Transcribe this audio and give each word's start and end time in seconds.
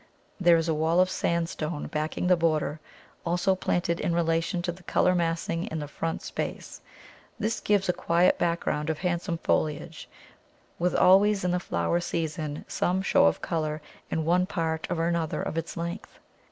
There 0.39 0.57
is 0.57 0.67
a 0.67 0.73
wall 0.73 0.99
of 0.99 1.11
sandstone 1.11 1.85
backing 1.85 2.25
the 2.25 2.35
border, 2.35 2.79
also 3.23 3.53
planted 3.53 3.99
in 3.99 4.15
relation 4.15 4.63
to 4.63 4.71
the 4.71 4.81
colour 4.81 5.13
massing 5.13 5.65
in 5.67 5.77
the 5.77 5.87
front 5.87 6.23
space. 6.23 6.81
This 7.37 7.59
gives 7.59 7.87
a 7.87 7.93
quiet 7.93 8.39
background 8.39 8.89
of 8.89 8.97
handsome 8.97 9.37
foliage, 9.37 10.09
with 10.79 10.95
always 10.95 11.43
in 11.43 11.51
the 11.51 11.59
flower 11.59 11.99
season 11.99 12.65
some 12.67 13.03
show 13.03 13.27
of 13.27 13.43
colour 13.43 13.79
in 14.09 14.25
one 14.25 14.47
part 14.47 14.87
or 14.89 15.07
another 15.07 15.39
of 15.43 15.55
its 15.55 15.77
length. 15.77 16.17